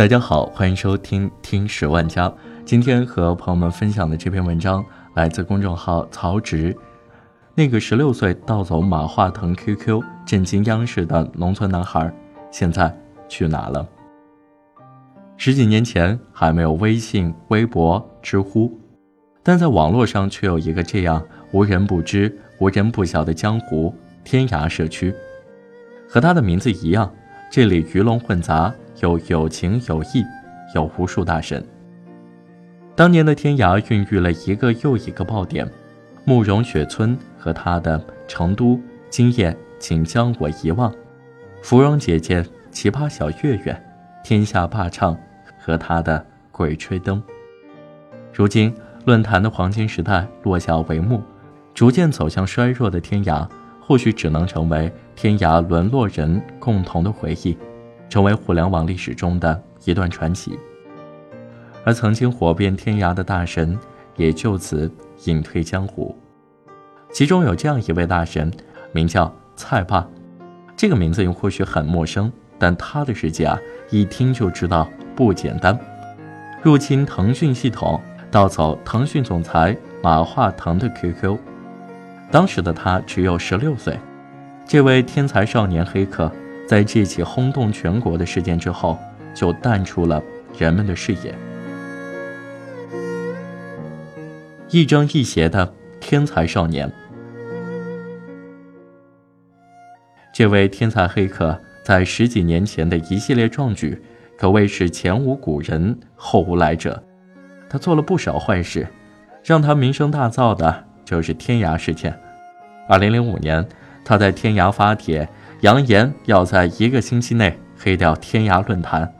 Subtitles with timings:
[0.00, 2.32] 大家好，欢迎收听听十万家。
[2.64, 4.82] 今天和朋友们分享的这篇文章
[5.14, 6.74] 来自公众号曹植。
[7.54, 12.10] 那个十六岁盗走马化腾 QQ、震惊央视的农村男孩，
[12.50, 12.90] 现在
[13.28, 13.86] 去哪了？
[15.36, 18.80] 十几年前还没有微信、微博、知乎，
[19.42, 21.22] 但在网络上却有一个这样
[21.52, 23.94] 无人不知、无人不晓的江湖——
[24.24, 25.14] 天涯社区。
[26.08, 27.12] 和他的名字一样，
[27.50, 28.72] 这里鱼龙混杂。
[29.02, 30.22] 有有情有义，
[30.74, 31.64] 有无数大神。
[32.94, 35.66] 当年的天涯孕育了一个又一个爆点，
[36.26, 38.76] 慕容雪村和他的《成都》，
[39.08, 40.94] 今夜请将我遗忘，
[41.62, 43.82] 芙蓉姐姐、奇葩小月月，
[44.22, 45.16] 天下霸唱
[45.58, 46.18] 和他的
[46.52, 47.16] 《鬼吹灯》。
[48.34, 48.74] 如今
[49.06, 51.22] 论坛的黄金时代落下帷幕，
[51.72, 53.48] 逐渐走向衰弱的天涯，
[53.90, 57.58] 或许只能成为天涯沦落人共同的回忆。
[58.08, 60.56] 成为互联网历史中的一段传奇，
[61.84, 63.76] 而曾经火遍天涯的大神
[64.16, 64.88] 也就此
[65.24, 66.16] 隐退江湖。
[67.12, 68.48] 其中有这样一位大神，
[68.92, 70.06] 名叫蔡爸。
[70.76, 73.58] 这个名字又或许很陌生，但他的事迹啊，
[73.90, 75.76] 一听就知道不简单。
[76.62, 81.36] 入侵腾讯系统，盗走腾讯总裁马化腾的 QQ。
[82.30, 83.98] 当时的他只有十六岁，
[84.66, 86.30] 这位天才少年黑客。
[86.68, 88.96] 在这起轰动全国的事件之后，
[89.34, 90.22] 就淡出了
[90.56, 91.34] 人们的视野。
[94.68, 96.88] 亦正亦邪的天才少年，
[100.32, 104.00] 这位天才黑客在十几年前的一系列壮举，
[104.38, 107.02] 可谓是前无古人后无来者。
[107.68, 108.86] 他做了不少坏事，
[109.42, 112.16] 让他名声大噪的就是天涯事件。
[112.86, 113.66] 二零零五年，
[114.04, 115.28] 他在天涯发帖。
[115.62, 119.12] 扬言要在一个星期内黑掉天涯论坛，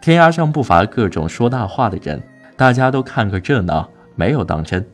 [0.00, 2.22] 天涯上不乏各种说大话的人，
[2.56, 4.86] 大家都看个热闹，没有当真。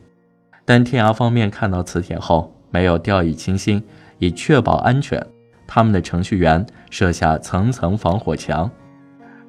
[0.65, 3.81] 但天涯方面看到此帖后，没有掉以轻心，
[4.17, 5.25] 以确保安全，
[5.65, 8.69] 他们的程序员设下层层防火墙。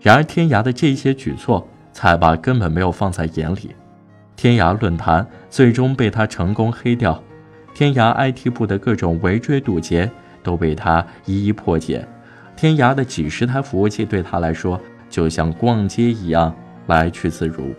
[0.00, 3.74] 然而，天涯的这些举措，蔡爸根本没有放在眼里。
[4.36, 7.20] 天涯论坛最终被他成功黑掉，
[7.74, 10.08] 天涯 IT 部的各种围追堵截。
[10.42, 12.06] 都被他一一破解，
[12.54, 14.80] 天涯的几十台服务器对他来说
[15.10, 16.54] 就像逛街一样
[16.86, 17.74] 来去自如。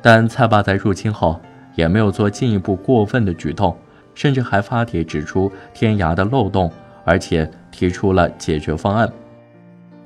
[0.00, 1.40] 但蔡爸在入侵后
[1.74, 3.76] 也没有做进一步过分的举动，
[4.14, 6.70] 甚至还发帖指出天涯的漏洞，
[7.04, 9.10] 而且提出了解决方案。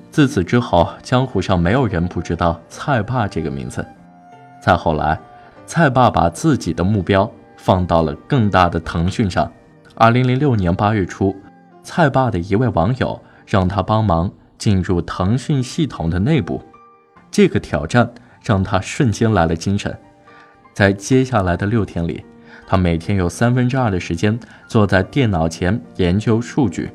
[0.09, 3.85] 自此之后，江湖上没有人不知道蔡爸这个名字。
[4.59, 5.19] 再后来，
[5.65, 9.51] 蔡爸把自己的目标放到了更大的腾讯上。
[9.95, 11.35] 二零零六年八月初。
[11.87, 16.59] 蔡爸的一位网友让他帮忙进入腾讯系统的内部，
[17.29, 18.11] 这个挑战
[18.43, 19.95] 让他瞬间来了精神。
[20.73, 22.25] 在接下来的六天里，
[22.65, 26.89] 他每天有三分之二的时间坐在电脑前研究数据。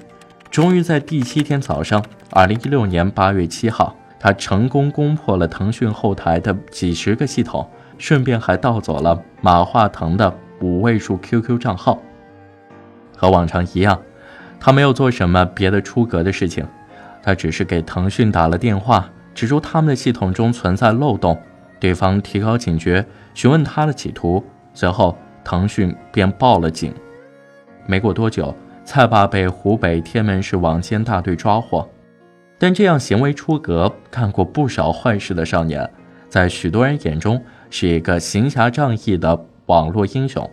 [0.50, 7.64] 终于在第七天早上，二零一六年八月七号，他成功攻破了腾讯后台的几十个系统，
[8.00, 12.00] 顺便还盗走了马化腾的五位数 QQ 账号。
[13.14, 14.00] 和往常一样。
[14.58, 16.66] 他没有做什么别的出格的事情，
[17.22, 21.38] 他只是给腾讯打了电话，指出他们的系统中存在漏洞，
[21.78, 24.42] 对方提高警觉，询问他的企图，
[24.74, 26.94] 随后腾讯便报了警。
[27.86, 31.88] 没过多久，蔡爸被湖北天门市网监大队抓获。
[32.58, 35.90] 但这样行为出格、干过不少坏事的少年，
[36.28, 40.48] 在许多人眼中是一个行侠仗义的网络英雄。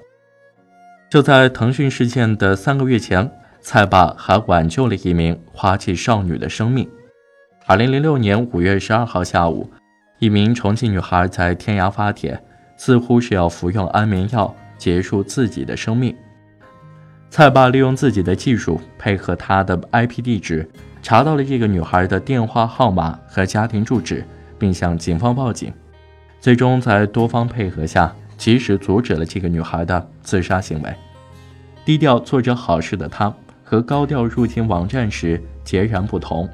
[1.09, 3.29] 就在腾讯事件的三个月前。
[3.59, 6.87] 蔡爸还挽救了一名花季少女的生命。
[7.65, 9.69] 二零零六年五月十二号下午，
[10.19, 12.41] 一名重庆女孩在天涯发帖，
[12.77, 16.15] 似乎是要服用安眠药结束自己的生命。
[17.29, 20.65] 蔡爸利用自己的技术，配合他的 IP 地址，
[21.01, 24.23] 查到了这个女孩的电话号码和家庭住址，
[24.57, 25.73] 并向警方报警。
[26.47, 30.95] 最终在多方配合下，及时阻止了这个女孩的自杀行为。
[31.83, 33.33] 低调做着好事的他。
[33.65, 36.47] 和高调入侵网站时截然不同，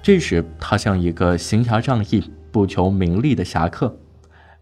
[0.00, 3.92] 这时他像一个行侠仗义、不求名利的侠客。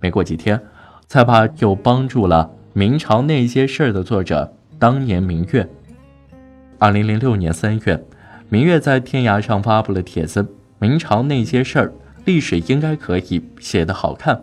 [0.01, 0.59] 没过几天，
[1.07, 5.69] 蔡爸又帮助了《明朝那些事儿》的作者当年明月。
[6.79, 8.03] 二零零六年三月，
[8.49, 10.49] 明月在天涯上发布了帖子
[10.81, 11.93] ：“明朝那些事儿，
[12.25, 14.43] 历史应该可以写得好看。”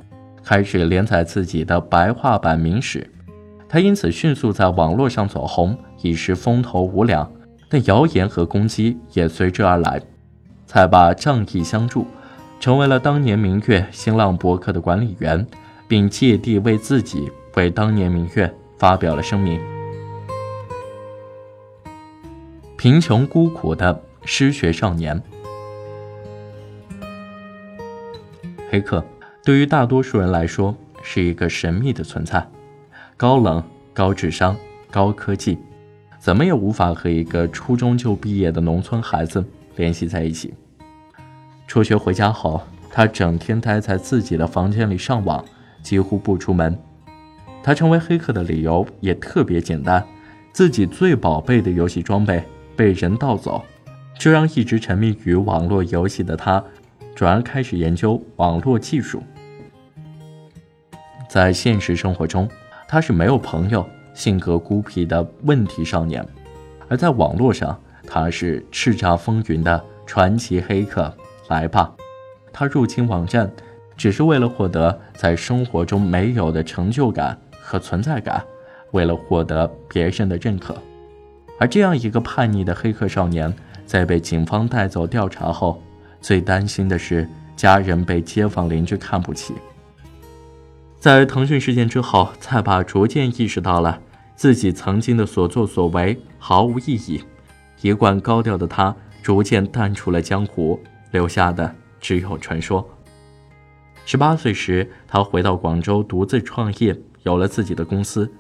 [0.50, 3.08] 开始连载自己的白话版明史。
[3.68, 7.32] 他因此迅速在网络上走红，一时风头无两。
[7.70, 10.02] 但谣言和攻击也随之而来。
[10.66, 12.08] 蔡爸仗义相助，
[12.60, 15.46] 成为了当年明月新浪博客的管理员，
[15.88, 19.62] 并借地为自己为当年明月发表了声明。
[22.76, 25.22] 贫穷孤苦的失学少年，
[28.72, 29.06] 黑客
[29.44, 32.46] 对于大多数人来说是一个神秘的存在，
[33.16, 33.64] 高冷、
[33.94, 34.56] 高智商、
[34.92, 35.58] 高科技，
[36.20, 39.44] 怎么也无法和一个初中就毕业的农村孩子
[39.76, 40.54] 联系在一起。
[41.68, 45.44] 辍学回家后，他整天待在自己的房间里上网，
[45.82, 46.78] 几乎不出门。
[47.64, 50.06] 他成为黑客的理由也特别简单：
[50.52, 52.44] 自己最宝贝的游戏装备。
[52.76, 53.62] 被人盗走，
[54.18, 56.64] 这让一直沉迷于网络游戏的他，
[57.20, 59.22] 转而开始研究网络技术。
[61.28, 62.50] 在现实生活中，
[62.88, 66.24] 他是没有朋友、性格孤僻的问题少年；
[66.88, 67.78] 而在网络上，
[68.08, 71.14] 他是叱咤风云的传奇黑客。
[71.50, 71.94] 来吧，
[72.54, 73.52] 他入侵网站，
[73.98, 78.42] 只是为了获得在生活中没有的成就感和存在感，
[78.92, 80.74] 为了获得别人的认可。
[81.60, 83.54] 而这样一个叛逆的黑客少年，
[83.86, 85.84] 在被警方带走调查后，
[86.22, 89.54] 最担心的是家人被街坊邻居看不起。
[91.00, 94.02] 在腾讯事件之后，蔡爸逐渐意识到了
[94.36, 97.24] 自己曾经的所作所为毫无意义，
[97.82, 100.80] 一贯高调的他逐渐淡出了江湖，
[101.12, 102.88] 留下的只有传说。
[104.06, 108.32] 十八岁时，他回到广州独自创业，有了自己的公司。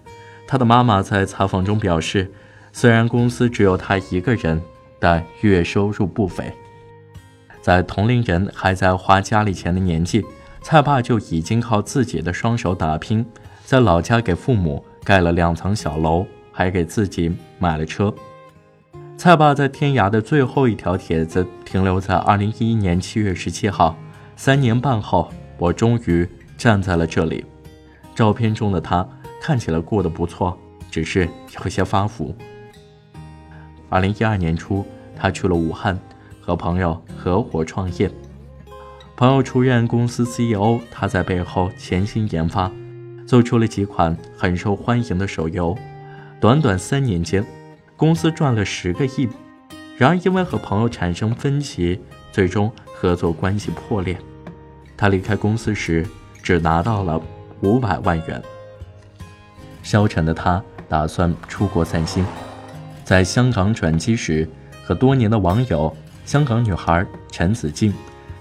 [0.48, 2.32] 他的妈妈在采访中表示。
[2.72, 4.62] 虽然公司只有他一个人，
[5.00, 6.54] 但月收入不菲。
[7.62, 10.24] 在同龄人还在花家里钱的年纪，
[10.62, 13.26] 蔡爸就已经靠自己的双手打拼，
[13.66, 18.14] 在老家给父母盖了两层小楼，还给自己买了车。
[19.18, 23.98] 蔡爸在天涯的最后一条帖子停留在二零一一年七月十七号，
[24.38, 26.28] 三年半后，我终于
[26.58, 27.44] 站在了这里。
[28.16, 29.06] 照片中的他
[29.42, 30.58] 看起来过得不错，
[30.90, 31.28] 只是
[31.62, 32.34] 有些发福。
[33.90, 34.86] 二零一二年初，
[35.16, 36.00] 他去了武汉，
[36.50, 38.10] 和朋友合伙创业。
[39.16, 42.72] 朋友出任公司 CEO，他在背后潜心研发，
[43.28, 45.78] 做出了几款很受欢迎的手游。
[46.40, 47.46] 短短三年间，
[47.96, 49.30] 公司赚了十个亿。
[49.96, 52.02] 然而，因为和朋友产生分歧，
[52.32, 54.18] 最终合作关系破裂。
[54.98, 56.04] 他离开公司时，
[56.42, 57.22] 只拿到了
[57.62, 58.42] 五百万元。
[59.84, 62.26] 消沉的他打算出国散心。
[63.04, 64.50] 在香港转机时，
[64.84, 65.96] 和多年的网友
[66.30, 67.92] 香港女孩陈子静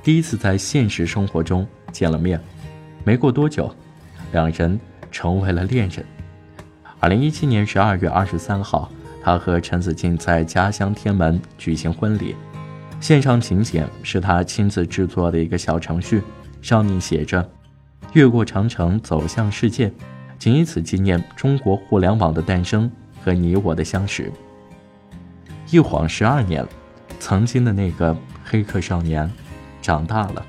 [0.03, 2.39] 第一次在现实生活中见了面。
[3.03, 3.75] 没过多久，
[4.31, 4.79] 两人
[5.11, 6.05] 成为了恋人。
[7.01, 8.93] 二零一七年十二月二十三号，
[9.23, 12.37] 他和陈子静在家乡天门举行婚礼。
[13.01, 16.23] 线上请柬是他亲自制作的一个小程序，
[16.61, 17.51] 上面写着
[18.13, 19.91] “越过长城走向世界”，
[20.39, 22.91] 仅以此纪念中国互联网的诞生
[23.25, 24.31] 和你我的相识。
[25.71, 26.63] 一晃十二年，
[27.21, 29.31] 曾经的那个黑客少年
[29.83, 30.45] 长大了，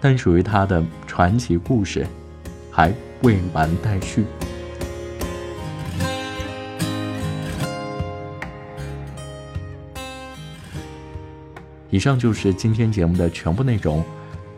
[0.00, 2.06] 但属于他的传奇故事
[2.70, 2.92] 还
[3.22, 4.24] 未完待续。
[11.90, 14.02] 以上就是今天节目的全部内容。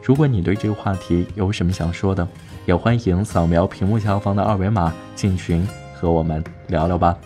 [0.04, 2.28] 如果你对这个话题有什么想说的，
[2.64, 7.16] 也欢迎扫描屏幕下方的二维码进群和我们聊聊吧。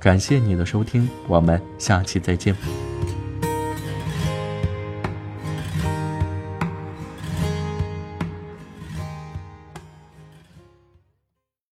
[0.00, 2.91] 感谢你的收听，我们下期再见。